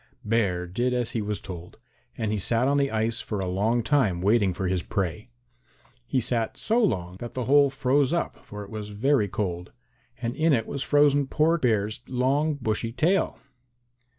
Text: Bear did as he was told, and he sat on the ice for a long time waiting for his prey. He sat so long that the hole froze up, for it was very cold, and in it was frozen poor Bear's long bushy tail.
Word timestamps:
Bear 0.25 0.65
did 0.65 0.95
as 0.95 1.11
he 1.11 1.21
was 1.21 1.39
told, 1.39 1.77
and 2.17 2.31
he 2.31 2.39
sat 2.39 2.67
on 2.67 2.77
the 2.77 2.89
ice 2.89 3.19
for 3.21 3.37
a 3.39 3.45
long 3.45 3.83
time 3.83 4.19
waiting 4.19 4.51
for 4.51 4.67
his 4.67 4.81
prey. 4.81 5.29
He 6.07 6.19
sat 6.19 6.57
so 6.57 6.83
long 6.83 7.17
that 7.17 7.33
the 7.33 7.45
hole 7.45 7.69
froze 7.69 8.11
up, 8.11 8.43
for 8.43 8.63
it 8.63 8.71
was 8.71 8.89
very 8.89 9.27
cold, 9.27 9.71
and 10.19 10.35
in 10.35 10.53
it 10.53 10.65
was 10.65 10.81
frozen 10.81 11.27
poor 11.27 11.59
Bear's 11.59 12.01
long 12.07 12.55
bushy 12.55 12.91
tail. 12.91 13.37